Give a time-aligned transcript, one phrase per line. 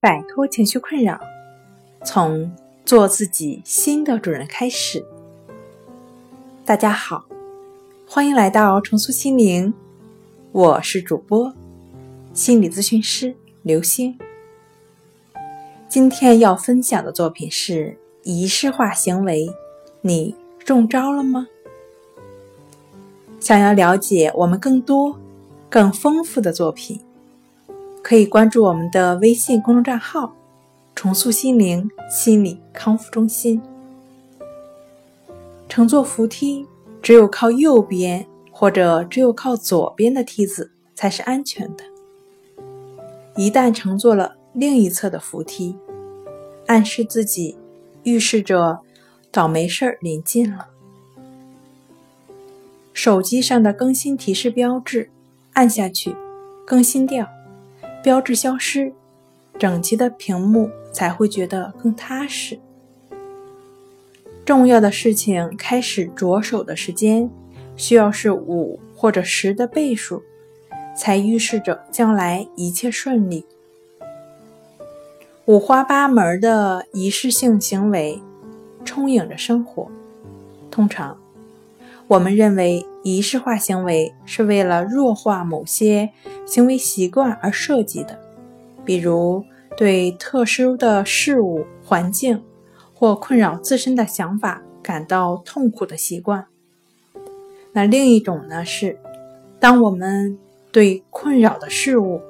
[0.00, 1.18] 摆脱情绪困扰，
[2.04, 2.48] 从
[2.84, 5.04] 做自己新的主人开始。
[6.64, 7.24] 大家好，
[8.06, 9.74] 欢迎来到重塑心灵，
[10.52, 11.52] 我是主播
[12.32, 14.16] 心理咨询师刘星。
[15.88, 19.52] 今天要分享的作品是仪式化行为，
[20.02, 20.32] 你
[20.64, 21.48] 中招了吗？
[23.40, 25.18] 想要了解我们更多、
[25.68, 27.00] 更丰富的作品。
[28.02, 30.34] 可以关注我们的微信公众账号
[30.94, 33.60] “重塑心灵心理康复中心”。
[35.68, 36.66] 乘坐扶梯，
[37.02, 41.84] 只有靠右边或者只有靠左边的梯子才是安全的。
[43.36, 45.76] 一旦乘坐了另一侧的扶梯，
[46.66, 47.56] 暗示自己
[48.02, 48.80] 预示着
[49.30, 50.68] 倒霉事儿临近了。
[52.92, 55.10] 手机上的更新提示标志，
[55.52, 56.16] 按下去，
[56.66, 57.28] 更新掉。
[58.08, 58.90] 标志消失，
[59.58, 62.58] 整齐的屏幕才会觉得更踏实。
[64.46, 67.28] 重要的事情开始着手的时间，
[67.76, 70.22] 需要是五或者十的倍数，
[70.96, 73.44] 才预示着将来一切顺利。
[75.44, 78.22] 五花八门的仪式性行为
[78.86, 79.90] 充盈着生活，
[80.70, 81.14] 通常。
[82.08, 86.10] 我们认为仪式化行为是为了弱化某些
[86.46, 88.18] 行为习惯而设计的，
[88.82, 89.44] 比如
[89.76, 92.42] 对特殊的事物、环境
[92.94, 96.46] 或困扰自身的想法感到痛苦的习惯。
[97.72, 98.98] 那另一种呢是，
[99.60, 100.38] 当我们
[100.72, 102.22] 对困扰的事物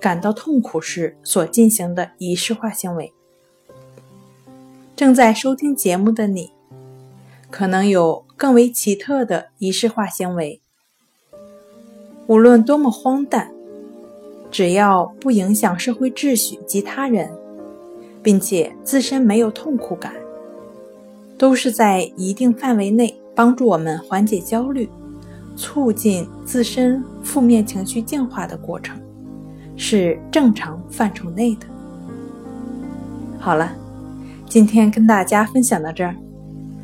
[0.00, 3.12] 感到痛苦时所进行的仪式化行为。
[4.96, 6.50] 正在收听节目的你。
[7.50, 10.60] 可能有更为奇特的仪式化行为，
[12.26, 13.50] 无论多么荒诞，
[14.50, 17.30] 只要不影响社会秩序及他人，
[18.22, 20.14] 并且自身没有痛苦感，
[21.36, 24.88] 都是在一定范围内帮助我们缓解焦虑、
[25.56, 28.98] 促进自身负面情绪净化的过程，
[29.76, 31.66] 是正常范畴内的。
[33.38, 33.72] 好了，
[34.48, 36.14] 今天跟大家分享到这儿。